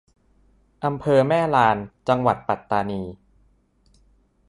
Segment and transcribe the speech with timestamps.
[0.85, 3.01] อำเภอแม่ลาน จังหวัดปัตตานี